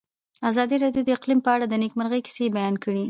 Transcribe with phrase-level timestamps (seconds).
[0.49, 2.99] ازادي راډیو د اقلیم په اړه د نېکمرغۍ کیسې بیان کړې.